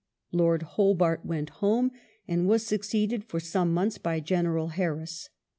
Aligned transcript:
Lord 0.31 0.63
Hobart 0.63 1.23
went 1.27 1.51
home 1.61 1.91
and 2.27 2.47
was 2.47 2.65
succeeded 2.65 3.23
for 3.23 3.39
some 3.39 3.71
months 3.71 3.99
by 3.99 4.19
General 4.19 4.69
Harris. 4.69 5.29